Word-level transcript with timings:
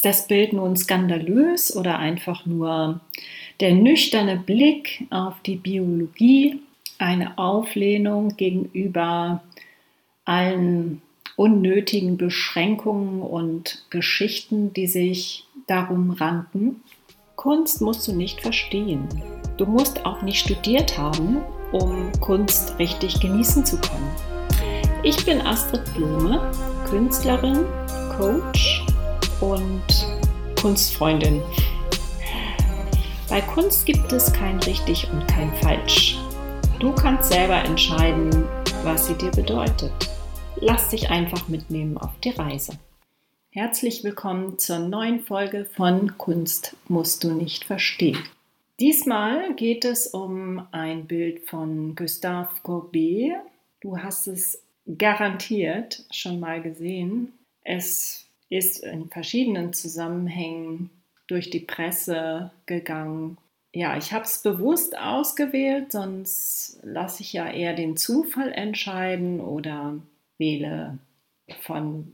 Ist 0.00 0.06
das 0.06 0.28
Bild 0.28 0.54
nun 0.54 0.76
skandalös 0.76 1.76
oder 1.76 1.98
einfach 1.98 2.46
nur 2.46 3.02
der 3.60 3.74
nüchterne 3.74 4.38
Blick 4.38 5.06
auf 5.10 5.34
die 5.44 5.56
Biologie, 5.56 6.58
eine 6.96 7.36
Auflehnung 7.36 8.34
gegenüber 8.38 9.42
allen 10.24 11.02
unnötigen 11.36 12.16
Beschränkungen 12.16 13.20
und 13.20 13.84
Geschichten, 13.90 14.72
die 14.72 14.86
sich 14.86 15.44
darum 15.66 16.12
ranken? 16.12 16.82
Kunst 17.36 17.82
musst 17.82 18.08
du 18.08 18.12
nicht 18.14 18.40
verstehen. 18.40 19.06
Du 19.58 19.66
musst 19.66 20.06
auch 20.06 20.22
nicht 20.22 20.38
studiert 20.38 20.96
haben, 20.96 21.42
um 21.72 22.10
Kunst 22.20 22.78
richtig 22.78 23.20
genießen 23.20 23.66
zu 23.66 23.78
können. 23.78 24.10
Ich 25.02 25.26
bin 25.26 25.42
Astrid 25.42 25.82
Blume, 25.92 26.50
Künstlerin, 26.88 27.66
Coach 28.16 28.86
und 29.40 29.82
Kunstfreundin. 30.60 31.42
Bei 33.28 33.40
Kunst 33.40 33.86
gibt 33.86 34.12
es 34.12 34.32
kein 34.32 34.58
richtig 34.60 35.08
und 35.10 35.26
kein 35.28 35.52
falsch. 35.56 36.18
Du 36.78 36.92
kannst 36.92 37.32
selber 37.32 37.64
entscheiden, 37.64 38.30
was 38.82 39.06
sie 39.06 39.14
dir 39.14 39.30
bedeutet. 39.30 39.92
Lass 40.56 40.88
dich 40.88 41.10
einfach 41.10 41.48
mitnehmen 41.48 41.96
auf 41.96 42.10
die 42.22 42.30
Reise. 42.30 42.78
Herzlich 43.50 44.04
willkommen 44.04 44.58
zur 44.58 44.78
neuen 44.78 45.20
Folge 45.20 45.64
von 45.64 46.16
Kunst 46.18 46.76
musst 46.88 47.24
du 47.24 47.32
nicht 47.32 47.64
verstehen. 47.64 48.18
Diesmal 48.78 49.54
geht 49.54 49.84
es 49.84 50.06
um 50.06 50.66
ein 50.72 51.06
Bild 51.06 51.48
von 51.48 51.94
Gustave 51.94 52.48
Courbet. 52.62 53.32
Du 53.80 53.98
hast 53.98 54.26
es 54.26 54.62
garantiert 54.98 56.04
schon 56.10 56.40
mal 56.40 56.62
gesehen. 56.62 57.32
Es 57.62 58.29
ist 58.50 58.82
in 58.82 59.08
verschiedenen 59.08 59.72
Zusammenhängen 59.72 60.90
durch 61.26 61.48
die 61.48 61.60
Presse 61.60 62.50
gegangen. 62.66 63.38
Ja, 63.72 63.96
ich 63.96 64.12
habe 64.12 64.24
es 64.24 64.42
bewusst 64.42 64.98
ausgewählt, 64.98 65.92
sonst 65.92 66.80
lasse 66.82 67.22
ich 67.22 67.32
ja 67.32 67.48
eher 67.48 67.72
den 67.72 67.96
Zufall 67.96 68.52
entscheiden 68.52 69.40
oder 69.40 69.94
wähle 70.38 70.98
von 71.62 72.12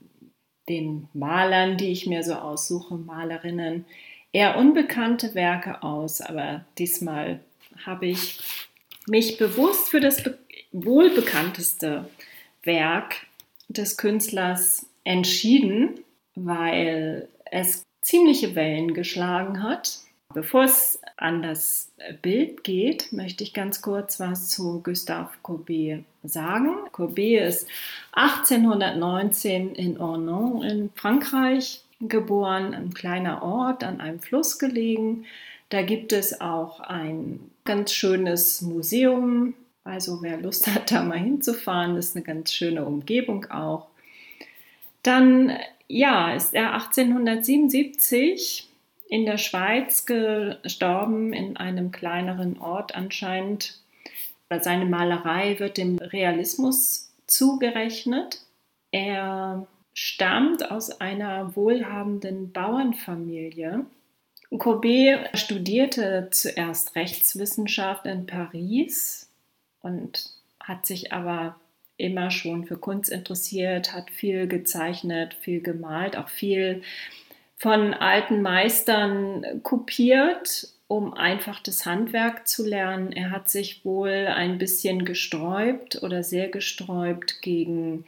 den 0.68 1.08
Malern, 1.14 1.78
die 1.78 1.90
ich 1.90 2.06
mir 2.06 2.22
so 2.22 2.34
aussuche, 2.34 2.96
Malerinnen, 2.96 3.86
eher 4.32 4.58
unbekannte 4.58 5.34
Werke 5.34 5.82
aus. 5.82 6.20
Aber 6.20 6.64
diesmal 6.76 7.40
habe 7.86 8.06
ich 8.06 8.40
mich 9.06 9.38
bewusst 9.38 9.88
für 9.88 10.00
das 10.00 10.22
wohl 10.72 11.10
bekannteste 11.10 12.10
Werk 12.64 13.26
des 13.68 13.96
Künstlers 13.96 14.86
entschieden, 15.04 16.00
weil 16.36 17.28
es 17.50 17.82
ziemliche 18.02 18.54
Wellen 18.54 18.94
geschlagen 18.94 19.62
hat. 19.62 19.98
Bevor 20.32 20.64
es 20.64 21.00
an 21.16 21.42
das 21.42 21.92
Bild 22.22 22.62
geht, 22.62 23.12
möchte 23.12 23.42
ich 23.42 23.54
ganz 23.54 23.82
kurz 23.82 24.20
was 24.20 24.48
zu 24.48 24.82
Gustave 24.82 25.30
Courbet 25.42 26.04
sagen. 26.22 26.76
Courbet 26.92 27.48
ist 27.48 27.68
1819 28.12 29.74
in 29.74 29.98
Ornans 29.98 30.64
in 30.64 30.90
Frankreich 30.94 31.82
geboren, 32.00 32.74
ein 32.74 32.92
kleiner 32.92 33.42
Ort 33.42 33.82
an 33.82 34.00
einem 34.00 34.20
Fluss 34.20 34.58
gelegen. 34.58 35.24
Da 35.70 35.82
gibt 35.82 36.12
es 36.12 36.40
auch 36.40 36.80
ein 36.80 37.40
ganz 37.64 37.92
schönes 37.92 38.60
Museum 38.62 39.54
also 39.86 40.20
wer 40.20 40.36
Lust 40.38 40.66
hat, 40.66 40.90
da 40.90 41.02
mal 41.04 41.18
hinzufahren, 41.18 41.96
ist 41.96 42.16
eine 42.16 42.24
ganz 42.24 42.52
schöne 42.52 42.84
Umgebung 42.84 43.46
auch. 43.46 43.86
Dann 45.04 45.52
ja, 45.88 46.32
ist 46.32 46.54
er 46.54 46.74
1877 46.74 48.68
in 49.08 49.24
der 49.24 49.38
Schweiz 49.38 50.04
gestorben, 50.04 51.32
in 51.32 51.56
einem 51.56 51.92
kleineren 51.92 52.58
Ort 52.58 52.94
anscheinend. 52.94 53.78
Seine 54.60 54.84
Malerei 54.84 55.58
wird 55.58 55.76
dem 55.76 55.98
Realismus 55.98 57.12
zugerechnet. 57.26 58.42
Er 58.90 59.66
stammt 59.94 60.70
aus 60.70 61.00
einer 61.00 61.56
wohlhabenden 61.56 62.52
Bauernfamilie. 62.52 63.86
Courbet 64.58 65.30
studierte 65.34 66.28
zuerst 66.30 66.94
Rechtswissenschaft 66.94 68.06
in 68.06 68.26
Paris 68.26 69.28
und 69.82 70.30
hat 70.60 70.86
sich 70.86 71.12
aber 71.12 71.56
immer 71.96 72.30
schon 72.30 72.66
für 72.66 72.76
Kunst 72.76 73.10
interessiert, 73.10 73.92
hat 73.92 74.10
viel 74.10 74.46
gezeichnet, 74.46 75.34
viel 75.34 75.60
gemalt, 75.60 76.16
auch 76.16 76.28
viel 76.28 76.82
von 77.56 77.94
alten 77.94 78.42
Meistern 78.42 79.62
kopiert, 79.62 80.68
um 80.88 81.14
einfach 81.14 81.60
das 81.60 81.86
Handwerk 81.86 82.46
zu 82.46 82.66
lernen. 82.66 83.12
Er 83.12 83.30
hat 83.30 83.48
sich 83.48 83.84
wohl 83.84 84.28
ein 84.28 84.58
bisschen 84.58 85.04
gesträubt 85.04 86.02
oder 86.02 86.22
sehr 86.22 86.48
gesträubt 86.48 87.40
gegen 87.42 88.04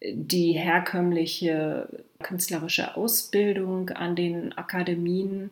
die 0.00 0.52
herkömmliche 0.52 1.88
künstlerische 2.22 2.96
Ausbildung 2.96 3.90
an 3.90 4.14
den 4.14 4.56
Akademien. 4.56 5.50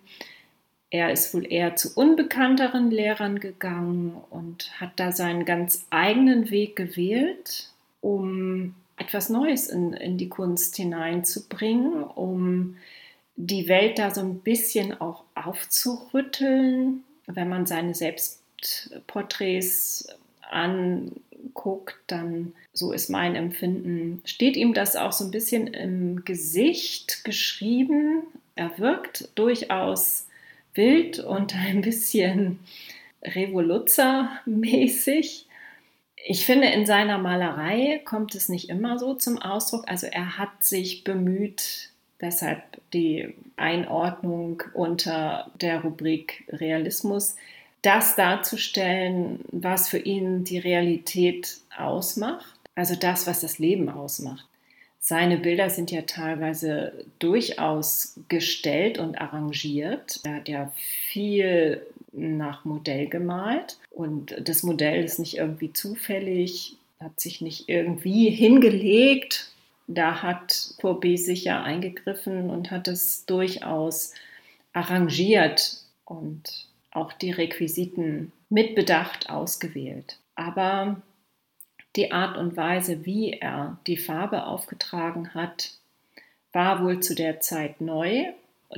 Er 0.90 1.12
ist 1.12 1.32
wohl 1.34 1.50
eher 1.50 1.74
zu 1.76 1.94
unbekannteren 1.94 2.90
Lehrern 2.90 3.40
gegangen 3.40 4.22
und 4.30 4.80
hat 4.80 4.92
da 4.96 5.12
seinen 5.12 5.44
ganz 5.44 5.84
eigenen 5.90 6.50
Weg 6.50 6.76
gewählt, 6.76 7.70
um 8.00 8.74
etwas 8.96 9.28
Neues 9.28 9.68
in, 9.68 9.92
in 9.92 10.16
die 10.16 10.28
Kunst 10.28 10.76
hineinzubringen, 10.76 12.04
um 12.04 12.76
die 13.34 13.66
Welt 13.68 13.98
da 13.98 14.14
so 14.14 14.20
ein 14.20 14.38
bisschen 14.38 15.00
auch 15.00 15.24
aufzurütteln. 15.34 17.02
Wenn 17.26 17.48
man 17.48 17.66
seine 17.66 17.94
Selbstporträts 17.94 20.06
anguckt, 20.48 21.96
dann, 22.06 22.52
so 22.72 22.92
ist 22.92 23.10
mein 23.10 23.34
Empfinden, 23.34 24.22
steht 24.24 24.56
ihm 24.56 24.72
das 24.72 24.94
auch 24.94 25.10
so 25.12 25.24
ein 25.24 25.32
bisschen 25.32 25.66
im 25.66 26.24
Gesicht 26.24 27.24
geschrieben. 27.24 28.22
Er 28.54 28.78
wirkt 28.78 29.28
durchaus 29.34 30.25
wild 30.76 31.20
und 31.20 31.54
ein 31.54 31.80
bisschen 31.80 32.58
Revoluzzer-mäßig. 33.22 35.46
Ich 36.28 36.44
finde, 36.44 36.66
in 36.68 36.86
seiner 36.86 37.18
Malerei 37.18 38.00
kommt 38.04 38.34
es 38.34 38.48
nicht 38.48 38.68
immer 38.68 38.98
so 38.98 39.14
zum 39.14 39.40
Ausdruck. 39.40 39.88
Also 39.88 40.06
er 40.06 40.38
hat 40.38 40.64
sich 40.64 41.04
bemüht, 41.04 41.90
deshalb 42.20 42.62
die 42.92 43.32
Einordnung 43.56 44.64
unter 44.74 45.52
der 45.60 45.82
Rubrik 45.82 46.44
Realismus, 46.48 47.36
das 47.82 48.16
darzustellen, 48.16 49.40
was 49.52 49.88
für 49.88 49.98
ihn 49.98 50.44
die 50.44 50.58
Realität 50.58 51.58
ausmacht, 51.76 52.58
also 52.74 52.96
das, 52.96 53.26
was 53.26 53.40
das 53.40 53.58
Leben 53.58 53.88
ausmacht. 53.88 54.46
Seine 55.08 55.36
Bilder 55.36 55.70
sind 55.70 55.92
ja 55.92 56.02
teilweise 56.02 56.92
durchaus 57.20 58.18
gestellt 58.26 58.98
und 58.98 59.20
arrangiert. 59.20 60.18
Er 60.24 60.34
hat 60.34 60.48
ja 60.48 60.72
viel 60.74 61.80
nach 62.10 62.64
Modell 62.64 63.06
gemalt 63.06 63.78
und 63.90 64.34
das 64.42 64.64
Modell 64.64 65.04
ist 65.04 65.20
nicht 65.20 65.36
irgendwie 65.36 65.72
zufällig, 65.72 66.76
hat 66.98 67.20
sich 67.20 67.40
nicht 67.40 67.68
irgendwie 67.68 68.30
hingelegt. 68.30 69.52
Da 69.86 70.22
hat 70.22 70.74
Courbet 70.80 71.20
sicher 71.20 71.62
eingegriffen 71.62 72.50
und 72.50 72.72
hat 72.72 72.88
es 72.88 73.26
durchaus 73.26 74.12
arrangiert 74.72 75.82
und 76.04 76.66
auch 76.90 77.12
die 77.12 77.30
Requisiten 77.30 78.32
mit 78.48 78.74
Bedacht 78.74 79.30
ausgewählt. 79.30 80.18
Aber 80.34 81.00
die 81.96 82.12
Art 82.12 82.36
und 82.36 82.56
Weise, 82.56 83.04
wie 83.06 83.32
er 83.32 83.78
die 83.86 83.96
Farbe 83.96 84.44
aufgetragen 84.46 85.32
hat, 85.34 85.72
war 86.52 86.84
wohl 86.84 87.00
zu 87.00 87.14
der 87.14 87.40
Zeit 87.40 87.80
neu. 87.80 88.26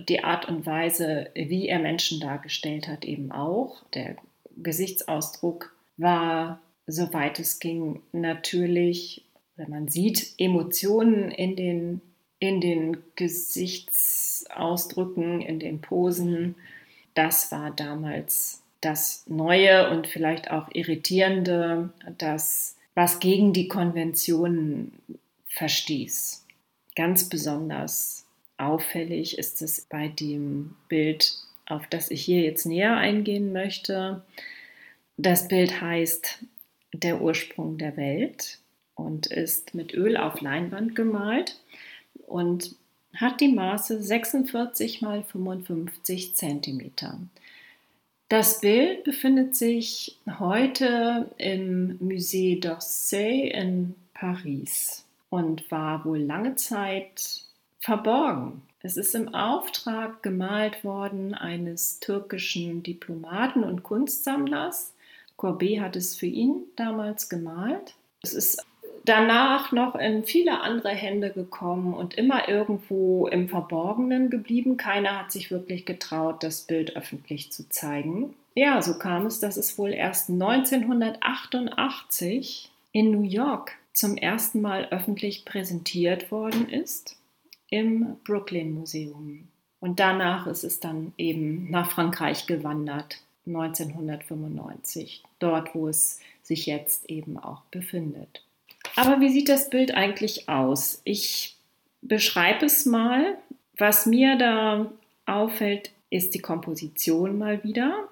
Die 0.09 0.23
Art 0.23 0.47
und 0.49 0.65
Weise, 0.67 1.31
wie 1.35 1.67
er 1.69 1.81
Menschen 1.81 2.21
dargestellt 2.21 2.87
hat, 2.89 3.05
eben 3.05 3.33
auch. 3.33 3.83
Der 3.95 4.17
Gesichtsausdruck 4.57 5.75
war, 5.97 6.61
soweit 6.87 7.41
es 7.41 7.59
ging, 7.59 8.03
natürlich, 8.13 9.25
man 9.57 9.89
sieht 9.89 10.35
Emotionen 10.39 11.31
in 11.31 11.57
den, 11.57 12.03
in 12.39 12.61
den 12.61 12.99
Gesichtsausdrücken, 13.17 15.41
in 15.41 15.59
den 15.59 15.81
Posen. 15.81 16.55
Das 17.15 17.51
war 17.51 17.73
damals 17.73 18.63
das 18.81 19.25
Neue 19.27 19.91
und 19.91 20.07
vielleicht 20.07 20.53
auch 20.53 20.69
Irritierende, 20.73 21.91
dass 22.19 22.78
was 22.99 23.21
gegen 23.21 23.53
die 23.53 23.69
Konventionen 23.69 24.91
verstieß. 25.47 26.45
Ganz 26.97 27.29
besonders 27.29 28.27
auffällig 28.57 29.39
ist 29.39 29.63
es 29.63 29.83
bei 29.83 30.09
dem 30.09 30.75
Bild, 30.89 31.37
auf 31.67 31.87
das 31.87 32.11
ich 32.11 32.25
hier 32.25 32.41
jetzt 32.41 32.67
näher 32.67 32.97
eingehen 32.97 33.53
möchte. 33.53 34.25
Das 35.17 35.47
Bild 35.47 35.81
heißt 35.81 36.45
Der 36.93 37.23
Ursprung 37.23 37.79
der 37.79 37.97
Welt 37.97 38.59
und 38.97 39.29
ist 39.29 39.77
mit 39.77 39.95
Öl 39.95 40.17
auf 40.17 40.41
Leinwand 40.41 40.97
gemalt 40.97 41.61
und 42.27 42.75
hat 43.15 43.41
die 43.41 43.53
Maße 43.53 44.03
46 44.03 45.03
x 45.03 45.31
55 45.31 46.35
cm. 46.35 46.91
Das 48.29 48.61
Bild 48.61 49.05
befindet 49.05 49.57
sich 49.57 50.19
heute 50.39 51.31
im 51.39 51.99
Musée 51.99 52.61
d'Orsay 52.61 53.51
in 53.51 53.95
Paris 54.13 55.07
und 55.31 55.71
war 55.71 56.05
wohl 56.05 56.19
lange 56.19 56.55
Zeit 56.57 57.45
verborgen. 57.81 58.61
Es 58.83 58.99
ist 58.99 59.15
im 59.15 59.35
Auftrag 59.35 60.23
gemalt 60.23 60.85
worden 60.85 61.33
eines 61.33 62.01
türkischen 62.01 62.83
Diplomaten 62.83 63.65
und 63.65 63.83
Kunstsammlers. 63.83 64.93
Courbet 65.39 65.81
hat 65.81 65.97
es 65.97 66.15
für 66.15 66.27
ihn 66.27 66.65
damals 66.77 67.31
gemalt. 67.31 67.95
Es 68.23 68.35
ist 68.35 68.63
danach 69.09 69.73
noch 69.73 69.95
in 69.95 70.25
viele 70.25 70.61
andere 70.61 70.91
Hände 70.91 71.31
gekommen 71.31 71.95
und 71.95 72.13
immer 72.15 72.49
irgendwo 72.49 73.27
im 73.27 73.49
Verborgenen 73.49 74.29
geblieben. 74.31 74.77
Keiner 74.77 75.21
hat 75.21 75.33
sich 75.33 75.51
wirklich 75.51 75.87
getraut, 75.87 76.43
das 76.43 76.61
Bild 76.63 76.97
öffentlich 76.97 77.51
zu 77.53 77.69
zeigen. 77.69 78.35
Ja, 78.55 78.81
so 78.83 78.99
kam 78.99 79.27
es, 79.27 79.41
dass 79.41 79.57
es 79.57 79.79
wohl 79.79 79.93
erst 79.93 80.31
1988 80.31 82.71
in 82.93 83.11
New 83.11 83.23
York 83.23 83.73
zum 83.93 84.17
ersten 84.17 84.61
Mal 84.61 84.89
öffentlich 84.91 85.45
präsentiert 85.45 86.31
worden 86.31 86.69
ist 86.69 87.17
im 87.71 88.17
Brooklyn 88.25 88.75
Museum. 88.75 89.49
Und 89.81 90.01
danach 90.01 90.47
ist 90.47 90.65
es 90.65 90.81
dann 90.81 91.13
eben 91.19 91.71
nach 91.71 91.91
Frankreich 91.91 92.47
gewandert, 92.47 93.21
1995, 93.47 95.23
dort, 95.39 95.75
wo 95.75 95.89
es 95.89 96.21
sich 96.43 96.67
jetzt 96.67 97.09
eben 97.09 97.39
auch 97.39 97.63
befindet. 97.71 98.43
Aber 98.99 99.21
wie 99.21 99.29
sieht 99.29 99.49
das 99.49 99.71
Bild 99.71 99.95
eigentlich 99.95 100.49
aus? 100.49 101.01
Ich 101.05 101.55
beschreibe 102.03 102.67
es 102.67 102.85
mal. 102.85 103.39
Was 103.77 104.07
mir 104.07 104.37
da 104.37 104.91
auffällt, 105.25 105.93
ist 106.11 106.35
die 106.35 106.41
Komposition 106.41 107.39
mal 107.39 107.63
wieder. 107.63 108.09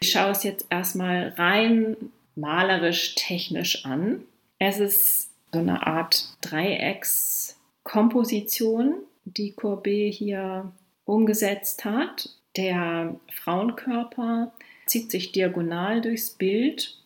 Ich 0.00 0.12
schaue 0.12 0.30
es 0.30 0.42
jetzt 0.42 0.64
erstmal 0.70 1.34
rein 1.36 1.98
malerisch 2.34 3.14
technisch 3.14 3.84
an. 3.84 4.22
Es 4.58 4.80
ist 4.80 5.28
so 5.52 5.58
eine 5.58 5.86
Art 5.86 6.34
Dreieckskomposition, 6.40 8.94
die 9.26 9.52
Courbet 9.52 10.14
hier 10.14 10.72
umgesetzt 11.04 11.84
hat. 11.84 12.30
Der 12.56 13.16
Frauenkörper 13.34 14.50
zieht 14.86 15.10
sich 15.10 15.32
diagonal 15.32 16.00
durchs 16.00 16.30
Bild, 16.30 16.96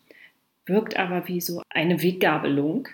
wirkt 0.65 0.95
aber 0.95 1.27
wie 1.27 1.41
so 1.41 1.61
eine 1.69 2.01
Weggabelung. 2.01 2.87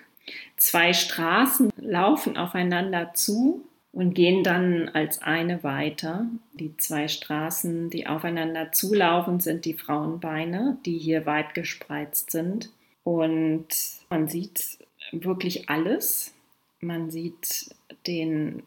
Zwei 0.64 0.94
Straßen 0.94 1.70
laufen 1.76 2.38
aufeinander 2.38 3.12
zu 3.12 3.68
und 3.92 4.14
gehen 4.14 4.42
dann 4.42 4.88
als 4.88 5.20
eine 5.20 5.62
weiter. 5.62 6.24
Die 6.54 6.74
zwei 6.78 7.06
Straßen, 7.06 7.90
die 7.90 8.06
aufeinander 8.06 8.72
zulaufen, 8.72 9.40
sind 9.40 9.66
die 9.66 9.74
Frauenbeine, 9.74 10.78
die 10.86 10.96
hier 10.96 11.26
weit 11.26 11.52
gespreizt 11.52 12.30
sind. 12.30 12.70
Und 13.02 13.66
man 14.08 14.26
sieht 14.26 14.78
wirklich 15.12 15.68
alles. 15.68 16.32
Man 16.80 17.10
sieht 17.10 17.74
den 18.06 18.62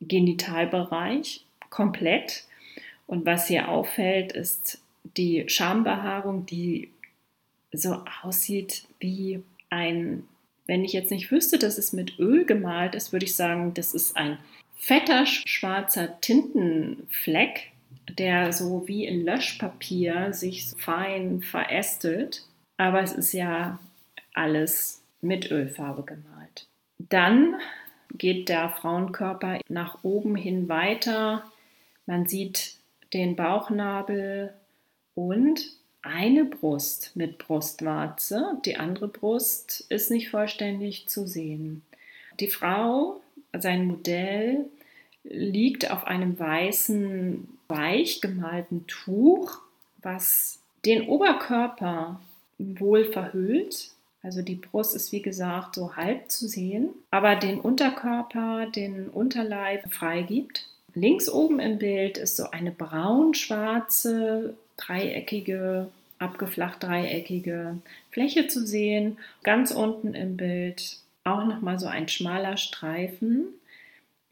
Genitalbereich 0.00 1.46
komplett. 1.70 2.42
Und 3.06 3.24
was 3.24 3.46
hier 3.46 3.68
auffällt, 3.68 4.32
ist 4.32 4.82
die 5.16 5.48
Schambehaarung, 5.48 6.44
die 6.44 6.90
so 7.70 8.02
aussieht 8.24 8.88
wie 8.98 9.44
ein 9.70 10.26
wenn 10.66 10.84
ich 10.84 10.92
jetzt 10.92 11.10
nicht 11.10 11.30
wüsste, 11.30 11.58
dass 11.58 11.78
es 11.78 11.92
mit 11.92 12.18
Öl 12.18 12.44
gemalt 12.44 12.94
ist, 12.94 13.12
würde 13.12 13.24
ich 13.24 13.36
sagen, 13.36 13.74
das 13.74 13.94
ist 13.94 14.16
ein 14.16 14.38
fetter 14.76 15.26
schwarzer 15.26 16.20
Tintenfleck, 16.20 17.72
der 18.18 18.52
so 18.52 18.86
wie 18.86 19.06
in 19.06 19.24
Löschpapier 19.24 20.32
sich 20.32 20.66
fein 20.78 21.40
verästelt. 21.42 22.44
Aber 22.76 23.02
es 23.02 23.12
ist 23.12 23.32
ja 23.32 23.78
alles 24.34 25.02
mit 25.20 25.50
Ölfarbe 25.50 26.02
gemalt. 26.02 26.66
Dann 26.98 27.56
geht 28.12 28.48
der 28.48 28.70
Frauenkörper 28.70 29.60
nach 29.68 30.02
oben 30.02 30.36
hin 30.36 30.68
weiter. 30.68 31.44
Man 32.06 32.26
sieht 32.26 32.76
den 33.12 33.36
Bauchnabel 33.36 34.52
und 35.14 35.72
eine 36.06 36.44
Brust 36.44 37.12
mit 37.14 37.38
Brustwarze, 37.38 38.58
die 38.64 38.76
andere 38.76 39.08
Brust 39.08 39.84
ist 39.88 40.10
nicht 40.10 40.30
vollständig 40.30 41.08
zu 41.08 41.26
sehen. 41.26 41.82
Die 42.40 42.48
Frau, 42.48 43.20
sein 43.56 43.86
Modell, 43.86 44.66
liegt 45.24 45.90
auf 45.90 46.06
einem 46.06 46.38
weißen, 46.38 47.48
weich 47.68 48.20
gemalten 48.20 48.86
Tuch, 48.86 49.58
was 50.02 50.60
den 50.84 51.08
Oberkörper 51.08 52.20
wohl 52.58 53.04
verhüllt. 53.04 53.90
Also 54.22 54.42
die 54.42 54.54
Brust 54.54 54.94
ist 54.94 55.12
wie 55.12 55.22
gesagt 55.22 55.74
so 55.74 55.96
halb 55.96 56.30
zu 56.30 56.48
sehen, 56.48 56.90
aber 57.10 57.36
den 57.36 57.60
Unterkörper, 57.60 58.66
den 58.66 59.08
Unterleib 59.08 59.92
freigibt. 59.92 60.68
Links 60.94 61.28
oben 61.28 61.60
im 61.60 61.78
Bild 61.78 62.18
ist 62.18 62.36
so 62.36 62.50
eine 62.50 62.70
braun-schwarze 62.70 64.56
dreieckige, 64.76 65.88
abgeflacht 66.18 66.82
dreieckige 66.82 67.78
Fläche 68.10 68.48
zu 68.48 68.66
sehen. 68.66 69.18
Ganz 69.42 69.70
unten 69.70 70.14
im 70.14 70.36
Bild 70.36 70.98
auch 71.24 71.44
nochmal 71.44 71.78
so 71.78 71.86
ein 71.86 72.08
schmaler 72.08 72.56
Streifen, 72.56 73.46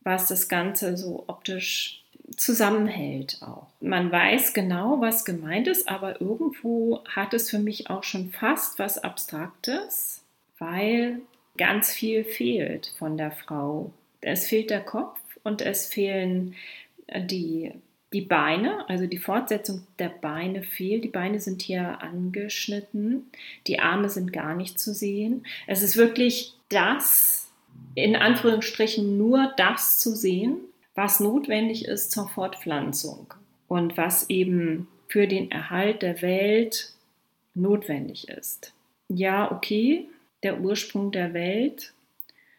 was 0.03 0.29
das 0.29 0.49
Ganze 0.49 0.97
so 0.97 1.25
optisch 1.27 2.05
zusammenhält 2.37 3.39
auch. 3.43 3.67
Man 3.81 4.11
weiß 4.11 4.55
genau, 4.55 5.01
was 5.01 5.25
gemeint 5.25 5.69
ist, 5.69 5.89
aber 5.89 6.21
irgendwo 6.21 7.05
hat 7.05 7.35
es 7.35 7.51
für 7.51 7.59
mich 7.59 7.91
auch 7.91 8.03
schon 8.03 8.31
fast 8.31 8.79
was 8.79 8.99
Abstraktes, 8.99 10.23
weil 10.59 11.21
ganz 11.57 11.93
viel 11.93 12.25
fehlt 12.25 12.93
von 12.99 13.17
der 13.17 13.31
Frau. 13.31 13.93
Es 14.21 14.49
fehlt 14.49 14.71
der 14.71 14.81
Kopf 14.81 15.19
und 15.43 15.61
es 15.61 15.87
fehlen 15.87 16.55
die 17.15 17.73
die 18.15 18.21
Beine, 18.21 18.89
also 18.89 19.07
die 19.09 19.19
Fortsetzung 19.19 19.87
der 19.99 20.09
Beine 20.09 20.63
fehlt. 20.63 21.03
Die 21.03 21.09
Beine 21.09 21.41
sind 21.41 21.63
hier 21.63 22.01
angeschnitten, 22.01 23.27
die 23.67 23.81
Arme 23.81 24.09
sind 24.09 24.33
gar 24.33 24.55
nicht 24.55 24.79
zu 24.79 24.95
sehen. 24.95 25.45
Es 25.67 25.83
ist 25.83 25.97
wirklich 25.97 26.55
das, 26.69 27.51
in 27.97 28.15
Anführungsstrichen 28.15 29.19
nur 29.19 29.53
das 29.57 29.99
zu 29.99 30.15
sehen, 30.15 30.59
was 30.95 31.19
notwendig 31.19 31.87
ist 31.87 32.13
zur 32.13 32.29
Fortpflanzung 32.29 33.35
und 33.67 33.97
was 33.97 34.31
eben 34.31 34.87
für 35.09 35.27
den 35.27 35.51
Erhalt 35.51 36.03
der 36.03 36.23
Welt 36.23 36.93
notwendig 37.55 38.29
ist. 38.29 38.73
Ja, 39.09 39.51
okay, 39.51 40.09
der 40.45 40.61
Ursprung 40.61 41.11
der 41.11 41.35
Welt, 41.35 41.93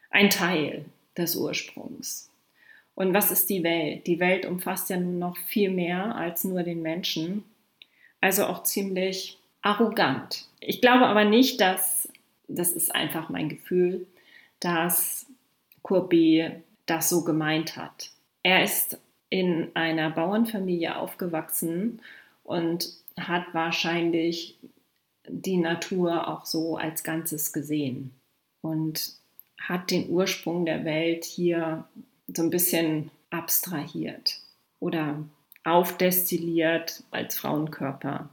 ein 0.10 0.30
Teil 0.30 0.84
des 1.18 1.38
Ursprungs. 1.38 2.30
Und 2.96 3.14
was 3.14 3.30
ist 3.30 3.50
die 3.50 3.64
Welt? 3.64 4.08
Die 4.08 4.20
Welt 4.20 4.46
umfasst 4.46 4.90
ja 4.90 4.98
nun 4.98 5.20
noch 5.20 5.38
viel 5.38 5.70
mehr 5.70 6.16
als 6.16 6.46
nur 6.46 6.64
den 6.64 6.82
Menschen. 6.82 7.44
Also 8.22 8.46
auch 8.46 8.64
ziemlich 8.64 9.38
arrogant. 9.62 10.48
Ich 10.62 10.82
glaube 10.82 11.06
aber 11.06 11.26
nicht, 11.26 11.60
dass, 11.60 12.08
das 12.48 12.72
ist 12.72 12.96
einfach 12.96 13.30
mein 13.30 13.50
Gefühl, 13.50 14.08
dass 14.60 15.26
Courbet 15.84 16.64
das 16.86 17.10
so 17.10 17.24
gemeint 17.24 17.76
hat. 17.76 18.12
Er 18.44 18.64
ist 18.64 19.00
in 19.30 19.72
einer 19.74 20.10
Bauernfamilie 20.12 20.98
aufgewachsen 20.98 22.02
und 22.44 22.90
hat 23.20 23.54
wahrscheinlich 23.54 24.58
die 25.28 25.58
Natur 25.58 26.28
auch 26.28 26.46
so 26.46 26.78
als 26.78 27.04
Ganzes 27.04 27.52
gesehen 27.52 28.12
und 28.62 29.14
hat 29.60 29.92
den 29.92 30.10
Ursprung 30.10 30.66
der 30.66 30.86
Welt 30.86 31.26
hier 31.26 31.86
so 32.28 32.44
ein 32.44 32.50
bisschen 32.50 33.12
abstrahiert 33.30 34.40
oder 34.80 35.24
aufdestilliert 35.64 37.04
als 37.12 37.38
Frauenkörper. 37.38 38.30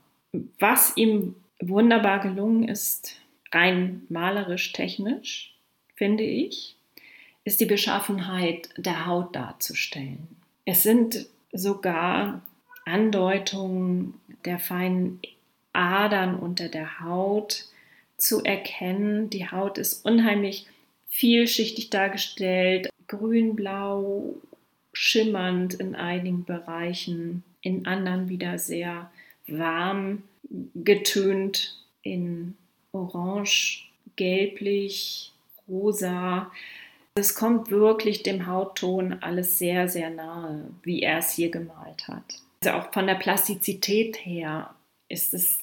Was 0.58 0.96
ihm 0.96 1.34
wunderbar 1.60 2.20
gelungen 2.20 2.68
ist, 2.68 3.16
rein 3.52 4.02
malerisch 4.08 4.72
technisch, 4.72 5.54
finde 5.94 6.24
ich, 6.24 6.76
ist 7.44 7.60
die 7.60 7.66
Beschaffenheit 7.66 8.68
der 8.76 9.06
Haut 9.06 9.34
darzustellen. 9.34 10.28
Es 10.64 10.82
sind 10.82 11.26
sogar 11.52 12.42
Andeutungen 12.84 14.14
der 14.44 14.58
feinen 14.58 15.20
Adern 15.72 16.38
unter 16.38 16.68
der 16.68 17.00
Haut 17.00 17.66
zu 18.16 18.44
erkennen. 18.44 19.30
Die 19.30 19.50
Haut 19.50 19.78
ist 19.78 20.04
unheimlich 20.04 20.66
vielschichtig 21.08 21.90
dargestellt, 21.90 22.88
grün-blau, 23.12 24.34
schimmernd 24.92 25.74
in 25.74 25.94
einigen 25.94 26.44
Bereichen, 26.44 27.44
in 27.60 27.86
anderen 27.86 28.28
wieder 28.28 28.58
sehr 28.58 29.10
warm 29.46 30.22
getönt 30.74 31.78
in 32.02 32.56
orange, 32.92 33.88
gelblich, 34.16 35.32
rosa. 35.68 36.50
Es 37.14 37.34
kommt 37.34 37.70
wirklich 37.70 38.22
dem 38.22 38.46
Hautton 38.46 39.14
alles 39.20 39.58
sehr, 39.58 39.88
sehr 39.88 40.10
nahe, 40.10 40.70
wie 40.82 41.02
er 41.02 41.18
es 41.18 41.32
hier 41.32 41.50
gemalt 41.50 42.08
hat. 42.08 42.24
Also 42.64 42.78
auch 42.78 42.92
von 42.92 43.06
der 43.06 43.14
Plastizität 43.14 44.24
her 44.24 44.74
ist 45.08 45.34
es 45.34 45.58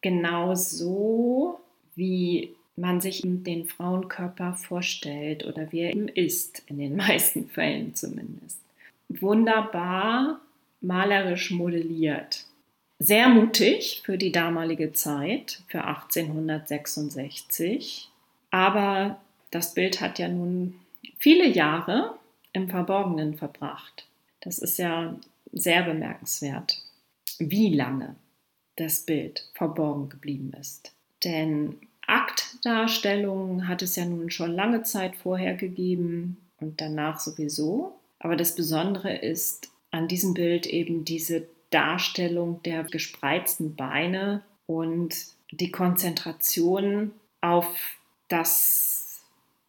genau 0.00 0.54
so, 0.54 1.60
wie 1.94 2.54
man 2.82 3.00
sich 3.00 3.22
den 3.24 3.66
Frauenkörper 3.66 4.52
vorstellt 4.54 5.46
oder 5.46 5.70
wie 5.70 5.82
er 5.82 5.90
eben 5.90 6.08
ist, 6.08 6.64
in 6.66 6.78
den 6.78 6.96
meisten 6.96 7.48
Fällen 7.48 7.94
zumindest. 7.94 8.58
Wunderbar 9.08 10.40
malerisch 10.80 11.52
modelliert. 11.52 12.44
Sehr 12.98 13.28
mutig 13.28 14.02
für 14.04 14.18
die 14.18 14.32
damalige 14.32 14.92
Zeit, 14.92 15.62
für 15.68 15.84
1866. 15.84 18.08
Aber 18.50 19.20
das 19.52 19.74
Bild 19.74 20.00
hat 20.00 20.18
ja 20.18 20.26
nun 20.28 20.74
viele 21.18 21.46
Jahre 21.48 22.16
im 22.52 22.68
Verborgenen 22.68 23.36
verbracht. 23.36 24.08
Das 24.40 24.58
ist 24.58 24.78
ja 24.78 25.14
sehr 25.52 25.84
bemerkenswert, 25.84 26.82
wie 27.38 27.72
lange 27.74 28.16
das 28.74 29.06
Bild 29.06 29.48
verborgen 29.54 30.08
geblieben 30.08 30.52
ist. 30.58 30.92
Denn 31.24 31.78
Aktdarstellungen 32.64 33.66
hat 33.66 33.82
es 33.82 33.96
ja 33.96 34.04
nun 34.04 34.30
schon 34.30 34.54
lange 34.54 34.84
Zeit 34.84 35.16
vorher 35.16 35.54
gegeben 35.54 36.36
und 36.60 36.80
danach 36.80 37.18
sowieso. 37.18 37.98
Aber 38.20 38.36
das 38.36 38.54
Besondere 38.54 39.16
ist 39.16 39.72
an 39.90 40.06
diesem 40.06 40.32
Bild 40.32 40.66
eben 40.66 41.04
diese 41.04 41.48
Darstellung 41.70 42.62
der 42.62 42.84
gespreizten 42.84 43.74
Beine 43.74 44.42
und 44.66 45.12
die 45.50 45.72
Konzentration 45.72 47.10
auf 47.40 47.96
das 48.28 49.22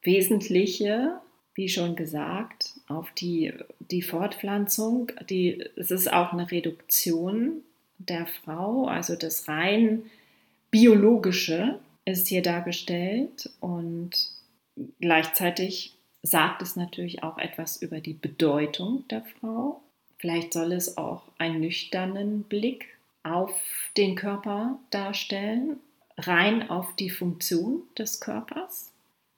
Wesentliche, 0.03 1.19
wie 1.55 1.69
schon 1.69 1.95
gesagt, 1.95 2.73
auf 2.87 3.09
die, 3.17 3.53
die 3.79 4.03
Fortpflanzung. 4.03 5.11
Die, 5.31 5.65
es 5.75 5.89
ist 5.89 6.13
auch 6.13 6.31
eine 6.31 6.51
Reduktion 6.51 7.63
der 7.97 8.27
Frau, 8.27 8.85
also 8.85 9.15
das 9.15 9.47
rein 9.47 10.03
biologische 10.69 11.79
ist 12.05 12.27
hier 12.27 12.41
dargestellt 12.41 13.49
und 13.59 14.11
gleichzeitig 14.99 15.95
sagt 16.21 16.61
es 16.61 16.75
natürlich 16.75 17.23
auch 17.23 17.37
etwas 17.37 17.81
über 17.81 17.99
die 17.99 18.13
Bedeutung 18.13 19.07
der 19.09 19.23
Frau. 19.23 19.81
Vielleicht 20.17 20.53
soll 20.53 20.71
es 20.71 20.97
auch 20.97 21.23
einen 21.37 21.61
nüchternen 21.61 22.43
Blick 22.43 22.87
auf 23.23 23.51
den 23.97 24.15
Körper 24.15 24.79
darstellen, 24.89 25.79
rein 26.17 26.69
auf 26.69 26.95
die 26.95 27.09
Funktion 27.09 27.83
des 27.97 28.19
Körpers. 28.19 28.91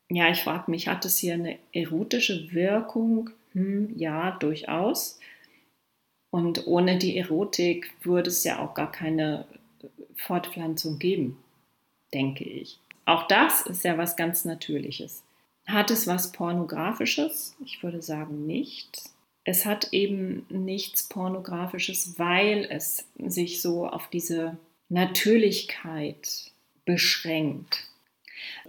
Ja, 0.10 0.30
ich 0.30 0.42
frage 0.42 0.70
mich, 0.70 0.88
hat 0.88 1.06
es 1.06 1.18
hier 1.18 1.34
eine 1.34 1.58
erotische 1.72 2.52
Wirkung? 2.52 3.32
Hm, 3.54 3.98
ja, 3.98 4.32
durchaus. 4.32 5.20
Und 6.32 6.68
ohne 6.68 6.98
die 6.98 7.18
Erotik 7.18 7.92
würde 8.04 8.30
es 8.30 8.44
ja 8.44 8.60
auch 8.60 8.74
gar 8.74 8.92
keine 8.92 9.46
Fortpflanzung 10.16 11.00
geben 11.00 11.38
denke 12.16 12.46
ich. 12.46 12.80
Auch 13.06 13.28
das 13.28 13.62
ist 13.68 13.84
ja 13.84 13.98
was 13.98 14.16
ganz 14.16 14.46
Natürliches. 14.46 15.24
Hat 15.68 15.92
es 15.92 16.08
was 16.08 16.32
Pornografisches? 16.32 17.56
Ich 17.64 17.84
würde 17.84 18.02
sagen 18.02 18.48
nicht. 18.48 19.02
Es 19.44 19.66
hat 19.66 19.90
eben 19.92 20.46
nichts 20.50 21.08
Pornografisches, 21.08 22.18
weil 22.18 22.68
es 22.70 23.06
sich 23.20 23.62
so 23.62 23.88
auf 23.88 24.08
diese 24.10 24.58
Natürlichkeit 24.90 26.52
beschränkt. 26.86 27.88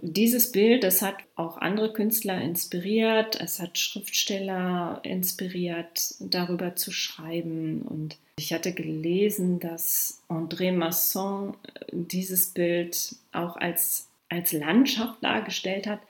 Dieses 0.01 0.51
Bild, 0.51 0.83
das 0.83 1.01
hat 1.01 1.17
auch 1.35 1.57
andere 1.57 1.91
Künstler 1.91 2.39
inspiriert, 2.41 3.39
es 3.41 3.59
hat 3.59 3.77
Schriftsteller 3.77 4.99
inspiriert, 5.03 6.15
darüber 6.19 6.75
zu 6.75 6.91
schreiben. 6.91 7.81
Und 7.81 8.17
ich 8.37 8.53
hatte 8.53 8.73
gelesen, 8.73 9.59
dass 9.59 10.21
André 10.29 10.71
Masson 10.71 11.55
dieses 11.91 12.53
Bild 12.53 13.15
auch 13.31 13.55
als, 13.57 14.07
als 14.29 14.51
Landschaft 14.53 15.23
dargestellt 15.23 15.87
hat. 15.87 16.01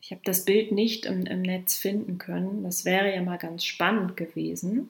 Ich 0.00 0.10
habe 0.10 0.22
das 0.24 0.44
Bild 0.44 0.72
nicht 0.72 1.06
im, 1.06 1.26
im 1.26 1.42
Netz 1.42 1.76
finden 1.76 2.18
können. 2.18 2.64
Das 2.64 2.84
wäre 2.84 3.14
ja 3.14 3.22
mal 3.22 3.38
ganz 3.38 3.64
spannend 3.64 4.16
gewesen, 4.16 4.88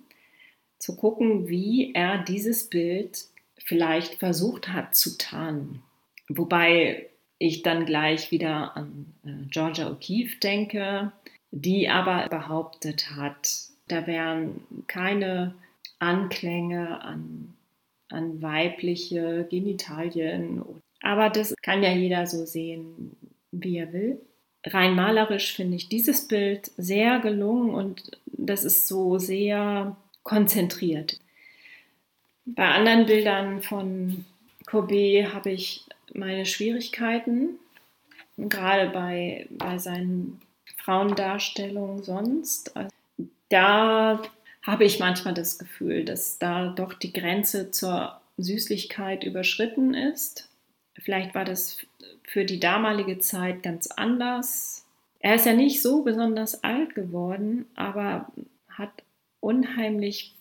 zu 0.79 0.97
gucken, 0.97 1.49
wie 1.49 1.93
er 1.95 2.19
dieses 2.19 2.69
Bild 2.69 3.27
vielleicht 3.59 4.15
versucht 4.15 4.69
hat 4.69 4.97
zu 4.97 5.17
tarnen. 5.19 5.83
Wobei 6.29 7.11
ich 7.43 7.63
dann 7.63 7.87
gleich 7.87 8.31
wieder 8.31 8.77
an 8.77 9.07
äh, 9.25 9.49
Georgia 9.51 9.89
O'Keeffe 9.89 10.39
denke, 10.41 11.13
die 11.51 11.89
aber 11.89 12.29
behauptet 12.29 13.11
hat, 13.17 13.69
da 13.89 14.07
wären 14.07 14.63
keine 14.87 15.55
Anklänge 15.99 17.03
an, 17.03 17.55
an 18.09 18.41
weibliche 18.41 19.47
Genitalien. 19.51 20.63
Aber 21.03 21.31
das 21.31 21.55
kann 21.63 21.83
ja 21.83 21.93
jeder 21.93 22.27
so 22.27 22.47
sehen, 22.47 23.17
wie 23.51 23.79
er 23.79 23.93
will. 23.93 24.21
Rein 24.65 24.95
malerisch 24.95 25.53
finde 25.53 25.77
ich 25.77 25.89
dieses 25.89 26.29
Bild 26.29 26.71
sehr 26.77 27.19
gelungen 27.19 27.71
und 27.75 28.13
das 28.27 28.63
ist 28.63 28.87
so 28.87 29.19
sehr 29.19 29.97
konzentriert. 30.23 31.19
Bei 32.45 32.69
anderen 32.69 33.07
Bildern 33.07 33.63
von 33.63 34.25
Courbet 34.67 35.35
habe 35.35 35.51
ich 35.51 35.85
meine 36.15 36.47
Schwierigkeiten, 36.47 37.59
gerade 38.37 38.91
bei, 38.91 39.47
bei 39.51 39.79
seinen 39.79 40.41
Frauendarstellungen 40.77 42.03
sonst. 42.03 42.77
Also 42.77 42.91
da 43.49 44.23
habe 44.63 44.85
ich 44.85 44.99
manchmal 44.99 45.35
das 45.35 45.59
Gefühl, 45.59 46.05
dass 46.05 46.39
da 46.39 46.69
doch 46.69 46.95
die 46.95 47.13
Grenze 47.13 47.71
zur 47.71 48.21
Süßlichkeit 48.39 49.25
überschritten 49.25 49.95
ist. 49.95 50.49
Vielleicht 50.95 51.35
war 51.35 51.45
das 51.45 51.79
für 52.25 52.45
die 52.45 52.61
damalige 52.61 53.19
Zeit 53.19 53.63
ganz 53.63 53.89
anders. 53.89 54.87
Er 55.21 55.35
ist 55.35 55.47
ja 55.47 55.53
nicht 55.53 55.83
so 55.83 56.03
besonders 56.03 56.65
alt 56.65 56.95
geworden, 56.95 57.67
aber 57.75 58.33
hat 58.69 58.91
unheimlich 59.41 60.35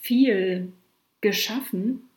viel 0.00 0.72
geschaffen 1.20 2.07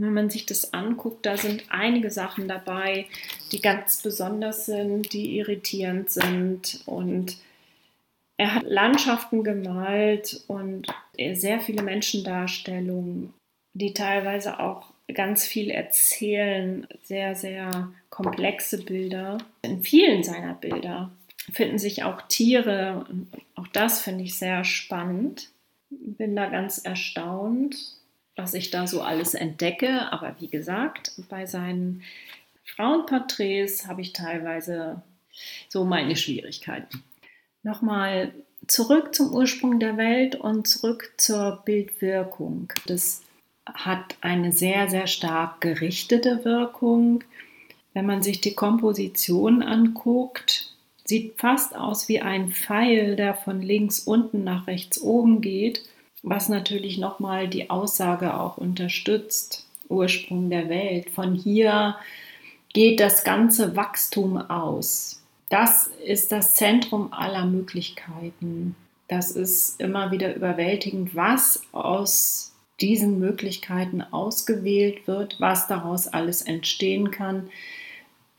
wenn 0.00 0.14
man 0.14 0.30
sich 0.30 0.46
das 0.46 0.72
anguckt, 0.72 1.26
da 1.26 1.36
sind 1.36 1.64
einige 1.70 2.10
Sachen 2.10 2.46
dabei, 2.46 3.06
die 3.50 3.60
ganz 3.60 4.00
besonders 4.00 4.66
sind, 4.66 5.12
die 5.12 5.38
irritierend 5.38 6.10
sind. 6.10 6.82
Und 6.86 7.36
er 8.36 8.54
hat 8.54 8.64
Landschaften 8.64 9.42
gemalt 9.42 10.44
und 10.46 10.86
sehr 11.32 11.60
viele 11.60 11.82
Menschendarstellungen, 11.82 13.34
die 13.74 13.92
teilweise 13.92 14.60
auch 14.60 14.92
ganz 15.12 15.44
viel 15.44 15.70
erzählen, 15.70 16.86
sehr, 17.02 17.34
sehr 17.34 17.92
komplexe 18.08 18.84
Bilder. 18.84 19.38
In 19.62 19.82
vielen 19.82 20.22
seiner 20.22 20.54
Bilder 20.54 21.10
finden 21.52 21.78
sich 21.78 22.04
auch 22.04 22.22
Tiere. 22.28 23.04
Auch 23.56 23.66
das 23.68 24.00
finde 24.00 24.22
ich 24.22 24.38
sehr 24.38 24.62
spannend. 24.62 25.50
Bin 25.90 26.36
da 26.36 26.46
ganz 26.50 26.78
erstaunt 26.78 27.97
was 28.38 28.54
ich 28.54 28.70
da 28.70 28.86
so 28.86 29.02
alles 29.02 29.34
entdecke. 29.34 30.10
Aber 30.12 30.36
wie 30.38 30.48
gesagt, 30.48 31.12
bei 31.28 31.44
seinen 31.44 32.02
Frauenporträts 32.64 33.86
habe 33.86 34.00
ich 34.00 34.12
teilweise 34.12 35.02
so 35.68 35.84
meine 35.84 36.16
Schwierigkeiten. 36.16 37.02
Nochmal 37.62 38.32
zurück 38.66 39.14
zum 39.14 39.32
Ursprung 39.32 39.80
der 39.80 39.96
Welt 39.96 40.36
und 40.36 40.68
zurück 40.68 41.12
zur 41.16 41.62
Bildwirkung. 41.64 42.72
Das 42.86 43.22
hat 43.66 44.16
eine 44.20 44.52
sehr, 44.52 44.88
sehr 44.88 45.06
stark 45.06 45.60
gerichtete 45.60 46.44
Wirkung. 46.44 47.24
Wenn 47.92 48.06
man 48.06 48.22
sich 48.22 48.40
die 48.40 48.54
Komposition 48.54 49.62
anguckt, 49.62 50.72
sieht 51.04 51.38
fast 51.38 51.74
aus 51.74 52.08
wie 52.08 52.20
ein 52.20 52.50
Pfeil, 52.50 53.16
der 53.16 53.34
von 53.34 53.60
links 53.60 54.00
unten 54.00 54.44
nach 54.44 54.66
rechts 54.66 55.00
oben 55.00 55.40
geht 55.40 55.82
was 56.22 56.48
natürlich 56.48 56.98
nochmal 56.98 57.48
die 57.48 57.70
Aussage 57.70 58.34
auch 58.38 58.56
unterstützt, 58.56 59.66
Ursprung 59.88 60.50
der 60.50 60.68
Welt. 60.68 61.10
Von 61.10 61.34
hier 61.34 61.96
geht 62.72 63.00
das 63.00 63.24
ganze 63.24 63.76
Wachstum 63.76 64.36
aus. 64.36 65.22
Das 65.48 65.88
ist 66.04 66.30
das 66.30 66.54
Zentrum 66.54 67.12
aller 67.12 67.46
Möglichkeiten. 67.46 68.76
Das 69.08 69.30
ist 69.30 69.80
immer 69.80 70.10
wieder 70.10 70.34
überwältigend, 70.34 71.14
was 71.14 71.62
aus 71.72 72.52
diesen 72.80 73.18
Möglichkeiten 73.18 74.02
ausgewählt 74.02 75.06
wird, 75.06 75.40
was 75.40 75.66
daraus 75.66 76.06
alles 76.06 76.42
entstehen 76.42 77.10
kann, 77.10 77.48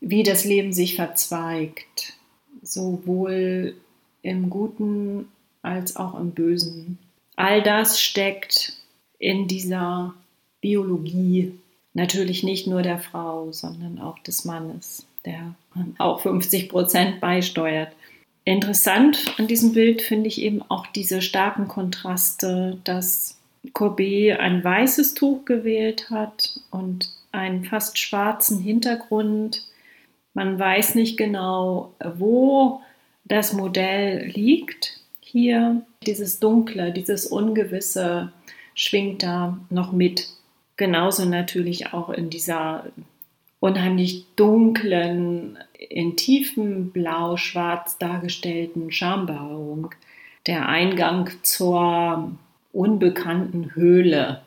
wie 0.00 0.22
das 0.22 0.44
Leben 0.44 0.72
sich 0.72 0.96
verzweigt, 0.96 2.14
sowohl 2.62 3.76
im 4.22 4.48
Guten 4.48 5.28
als 5.62 5.96
auch 5.96 6.18
im 6.18 6.30
Bösen. 6.30 6.98
All 7.40 7.62
das 7.62 8.02
steckt 8.02 8.74
in 9.18 9.48
dieser 9.48 10.12
Biologie 10.60 11.54
natürlich 11.94 12.42
nicht 12.42 12.66
nur 12.66 12.82
der 12.82 12.98
Frau, 12.98 13.50
sondern 13.50 13.98
auch 13.98 14.18
des 14.18 14.44
Mannes, 14.44 15.06
der 15.24 15.54
auch 15.96 16.20
50 16.20 16.68
Prozent 16.68 17.18
beisteuert. 17.22 17.92
Interessant 18.44 19.24
an 19.38 19.46
diesem 19.46 19.72
Bild 19.72 20.02
finde 20.02 20.28
ich 20.28 20.42
eben 20.42 20.60
auch 20.68 20.86
diese 20.88 21.22
starken 21.22 21.66
Kontraste, 21.66 22.76
dass 22.84 23.38
Courbet 23.72 24.38
ein 24.38 24.62
weißes 24.62 25.14
Tuch 25.14 25.46
gewählt 25.46 26.10
hat 26.10 26.60
und 26.70 27.08
einen 27.32 27.64
fast 27.64 27.98
schwarzen 27.98 28.60
Hintergrund. 28.60 29.66
Man 30.34 30.58
weiß 30.58 30.94
nicht 30.94 31.16
genau, 31.16 31.94
wo 32.16 32.82
das 33.24 33.54
Modell 33.54 34.26
liegt. 34.26 35.00
Hier 35.20 35.80
dieses 36.06 36.40
Dunkle, 36.40 36.92
dieses 36.92 37.26
Ungewisse 37.26 38.32
schwingt 38.74 39.22
da 39.22 39.58
noch 39.68 39.92
mit. 39.92 40.28
Genauso 40.76 41.26
natürlich 41.26 41.92
auch 41.92 42.08
in 42.08 42.30
dieser 42.30 42.86
unheimlich 43.60 44.24
dunklen, 44.34 45.58
in 45.74 46.16
tiefem 46.16 46.90
Blau-Schwarz 46.90 47.98
dargestellten 47.98 48.90
Schambehaarung. 48.90 49.90
Der 50.46 50.70
Eingang 50.70 51.30
zur 51.42 52.32
unbekannten 52.72 53.74
Höhle. 53.74 54.40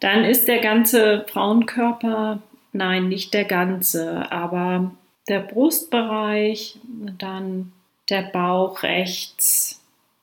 Dann 0.00 0.24
ist 0.24 0.48
der 0.48 0.60
ganze 0.60 1.26
Frauenkörper, 1.28 2.40
nein, 2.72 3.10
nicht 3.10 3.34
der 3.34 3.44
ganze, 3.44 4.32
aber 4.32 4.92
der 5.28 5.40
Brustbereich, 5.40 6.78
dann 7.18 7.72
der 8.08 8.22
Bauch 8.22 8.82
rechts 8.82 9.79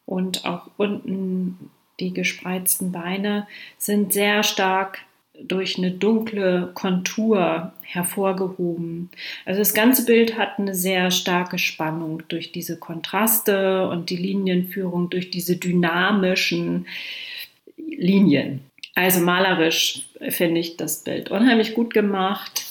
und 0.07 0.45
auch 0.45 0.71
unten 0.77 1.69
die 1.99 2.13
gespreizten 2.13 2.91
Beine 2.91 3.45
sind 3.77 4.13
sehr 4.13 4.41
stark 4.41 4.99
durch 5.39 5.77
eine 5.77 5.91
dunkle 5.91 6.71
Kontur 6.73 7.73
hervorgehoben. 7.83 9.09
Also 9.45 9.59
das 9.59 9.75
ganze 9.75 10.05
Bild 10.05 10.37
hat 10.37 10.57
eine 10.57 10.73
sehr 10.73 11.11
starke 11.11 11.59
Spannung 11.59 12.23
durch 12.27 12.51
diese 12.51 12.79
Kontraste 12.79 13.87
und 13.89 14.09
die 14.09 14.15
Linienführung, 14.15 15.11
durch 15.11 15.29
diese 15.29 15.57
dynamischen 15.57 16.87
Linien. 17.77 18.61
Also 18.95 19.19
malerisch 19.19 20.07
finde 20.29 20.61
ich 20.61 20.77
das 20.77 21.03
Bild 21.03 21.29
unheimlich 21.29 21.75
gut 21.75 21.93
gemacht. 21.93 22.65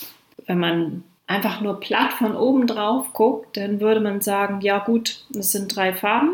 Wenn 0.45 0.59
man 0.59 1.03
einfach 1.27 1.61
nur 1.61 1.79
platt 1.79 2.13
von 2.13 2.35
oben 2.35 2.65
drauf 2.67 3.13
guckt, 3.13 3.57
dann 3.57 3.79
würde 3.81 3.99
man 3.99 4.21
sagen, 4.21 4.61
ja 4.61 4.79
gut, 4.79 5.25
es 5.37 5.51
sind 5.51 5.75
drei 5.75 5.93
Farben, 5.93 6.31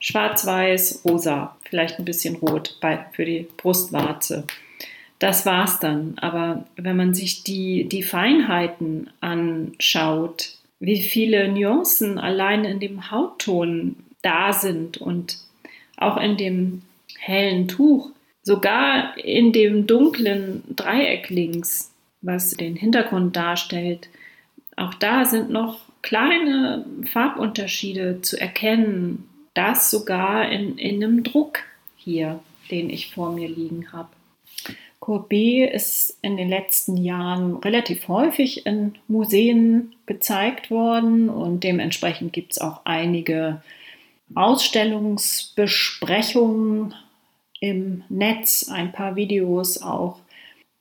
schwarz, 0.00 0.44
weiß, 0.44 1.02
rosa, 1.04 1.56
vielleicht 1.64 1.98
ein 1.98 2.04
bisschen 2.04 2.36
rot 2.36 2.76
bei, 2.80 3.06
für 3.12 3.24
die 3.24 3.46
Brustwarze. 3.56 4.44
Das 5.20 5.46
war's 5.46 5.78
dann. 5.78 6.14
Aber 6.16 6.66
wenn 6.76 6.96
man 6.96 7.14
sich 7.14 7.44
die, 7.44 7.88
die 7.88 8.02
Feinheiten 8.02 9.08
anschaut, 9.20 10.56
wie 10.80 11.00
viele 11.00 11.46
Nuancen 11.46 12.18
allein 12.18 12.64
in 12.64 12.80
dem 12.80 13.12
Hautton 13.12 13.94
da 14.22 14.52
sind 14.52 14.96
und 14.98 15.38
auch 15.96 16.16
in 16.16 16.36
dem 16.36 16.82
hellen 17.20 17.68
Tuch, 17.68 18.10
sogar 18.42 19.16
in 19.16 19.52
dem 19.52 19.86
dunklen 19.86 20.64
Dreieck 20.74 21.30
links, 21.30 21.92
was 22.20 22.50
den 22.50 22.74
Hintergrund 22.74 23.36
darstellt, 23.36 24.08
auch 24.76 24.94
da 24.94 25.24
sind 25.24 25.50
noch 25.50 25.80
kleine 26.02 26.84
Farbunterschiede 27.04 28.22
zu 28.22 28.40
erkennen. 28.40 29.28
Das 29.54 29.90
sogar 29.90 30.50
in, 30.50 30.78
in 30.78 31.02
einem 31.02 31.24
Druck 31.24 31.60
hier, 31.96 32.40
den 32.70 32.90
ich 32.90 33.14
vor 33.14 33.32
mir 33.32 33.48
liegen 33.48 33.92
habe. 33.92 34.08
Courbet 35.02 35.70
ist 35.72 36.16
in 36.22 36.36
den 36.36 36.48
letzten 36.48 36.96
Jahren 36.96 37.56
relativ 37.56 38.06
häufig 38.06 38.66
in 38.66 38.94
Museen 39.08 39.96
gezeigt 40.06 40.70
worden 40.70 41.28
und 41.28 41.64
dementsprechend 41.64 42.32
gibt 42.32 42.52
es 42.52 42.60
auch 42.60 42.82
einige 42.84 43.60
Ausstellungsbesprechungen 44.34 46.94
im 47.58 48.04
Netz, 48.08 48.68
ein 48.68 48.92
paar 48.92 49.16
Videos 49.16 49.82
auch. 49.82 50.20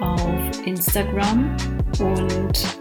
auf 0.00 0.66
Instagram 0.66 1.56
und 2.00 2.78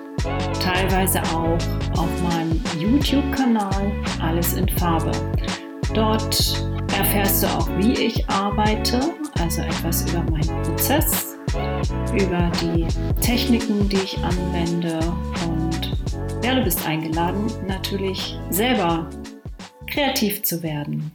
teilweise 0.60 1.22
auch 1.24 1.58
auf 1.98 2.24
meinem 2.24 2.62
YouTube-Kanal 2.80 3.92
Alles 4.22 4.54
in 4.54 4.70
Farbe. 4.70 5.12
Dort 5.94 6.64
erfährst 6.98 7.44
du 7.44 7.48
auch, 7.48 7.70
wie 7.78 7.94
ich 7.94 8.28
arbeite, 8.30 9.00
also 9.40 9.62
etwas 9.62 10.10
über 10.10 10.24
meinen 10.32 10.64
Prozess, 10.64 11.33
über 12.14 12.52
die 12.62 12.86
Techniken, 13.22 13.90
die 13.90 13.98
ich 13.98 14.18
anwende 14.20 15.00
und 15.48 15.94
ja, 16.44 16.56
du 16.56 16.64
bist 16.64 16.86
eingeladen, 16.86 17.52
natürlich 17.68 18.38
selber 18.50 19.10
kreativ 19.88 20.44
zu 20.44 20.62
werden. 20.62 21.12